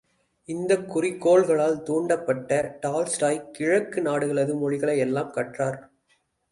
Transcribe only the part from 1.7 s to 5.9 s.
தூண்டப்பட்ட டால்ஸ்டாய், கிழக்கு நாடுகளது மொழிகளை எல்லாம் கற்றார்.